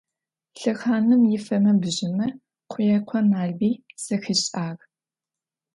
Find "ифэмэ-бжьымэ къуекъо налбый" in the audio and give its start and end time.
1.37-3.73